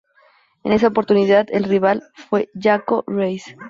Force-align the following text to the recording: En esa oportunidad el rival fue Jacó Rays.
En 0.63 0.71
esa 0.71 0.87
oportunidad 0.87 1.45
el 1.51 1.63
rival 1.65 2.01
fue 2.27 2.49
Jacó 2.59 3.03
Rays. 3.05 3.55